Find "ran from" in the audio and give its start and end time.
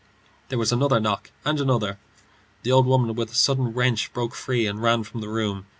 4.81-5.21